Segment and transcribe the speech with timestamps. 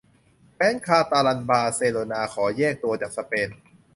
[0.55, 3.49] แคว้นคาตาลันบาร์เซโลน่าขอแยกตัวจากสเปน